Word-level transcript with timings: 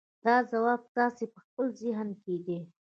دا 0.25 0.35
ځواب 0.51 0.81
ستاسې 0.91 1.25
په 1.33 1.39
خپل 1.45 1.65
ذهن 1.81 2.09
کې 2.23 2.35
دی. 2.45 2.59